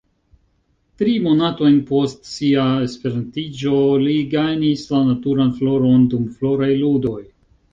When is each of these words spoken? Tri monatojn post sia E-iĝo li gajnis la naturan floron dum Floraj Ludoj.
Tri 1.01 1.11
monatojn 1.25 1.75
post 1.89 2.25
sia 2.31 2.63
E-iĝo 2.87 3.75
li 4.07 4.17
gajnis 4.33 4.87
la 4.95 5.03
naturan 5.11 5.55
floron 5.61 6.09
dum 6.15 6.25
Floraj 6.41 6.73
Ludoj. 6.83 7.21